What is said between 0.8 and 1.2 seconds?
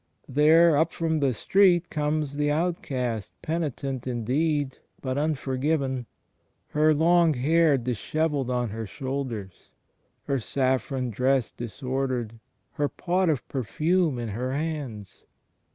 from